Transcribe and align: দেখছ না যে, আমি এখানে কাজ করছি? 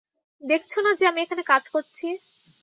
দেখছ 0.43 0.73
না 0.85 0.91
যে, 0.99 1.05
আমি 1.07 1.19
এখানে 1.21 1.43
কাজ 1.51 1.63
করছি? 1.73 2.07